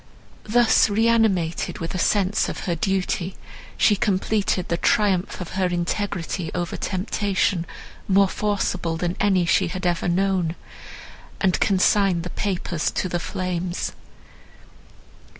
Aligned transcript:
Thus 0.49 0.89
reanimated 0.89 1.77
with 1.77 1.93
a 1.93 1.99
sense 1.99 2.49
of 2.49 2.61
her 2.61 2.73
duty, 2.73 3.35
she 3.77 3.95
completed 3.95 4.67
the 4.67 4.75
triumph 4.77 5.39
of 5.39 5.49
her 5.51 5.67
integrity 5.67 6.49
over 6.55 6.75
temptation, 6.75 7.67
more 8.07 8.27
forcible 8.27 8.97
than 8.97 9.15
any 9.19 9.45
she 9.45 9.67
had 9.67 9.85
ever 9.85 10.07
known, 10.07 10.55
and 11.39 11.59
consigned 11.59 12.23
the 12.23 12.31
papers 12.31 12.89
to 12.89 13.07
the 13.09 13.19
flames. 13.19 13.91